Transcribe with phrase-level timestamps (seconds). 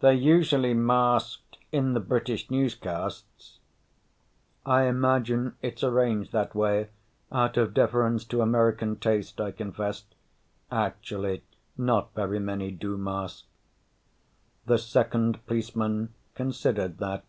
[0.00, 3.60] "They're usually masked in the British newscasts."
[4.66, 6.90] "I imagine it's arranged that way
[7.32, 10.14] out of deference to American taste," I confessed.
[10.70, 11.44] "Actually,
[11.78, 13.46] not very many do mask."
[14.66, 17.24] The second policeman considered that.